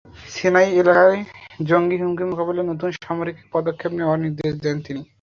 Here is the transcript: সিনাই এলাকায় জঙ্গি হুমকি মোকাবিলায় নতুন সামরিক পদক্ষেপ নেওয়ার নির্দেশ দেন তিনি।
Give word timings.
সিনাই 0.33 0.67
এলাকায় 0.81 1.19
জঙ্গি 1.63 1.97
হুমকি 2.01 2.23
মোকাবিলায় 2.29 2.67
নতুন 2.71 2.89
সামরিক 2.97 3.37
পদক্ষেপ 3.53 3.91
নেওয়ার 3.97 4.19
নির্দেশ 4.25 4.51
দেন 4.63 4.77
তিনি। 4.85 5.01